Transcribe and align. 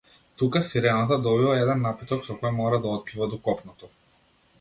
Тука 0.41 0.59
сирената 0.69 1.19
добива 1.27 1.51
еден 1.59 1.83
напиток 1.87 2.25
со 2.29 2.37
кој 2.39 2.53
мора 2.61 2.79
да 2.87 2.95
отплива 2.95 3.29
до 3.35 3.39
копното. 3.49 3.91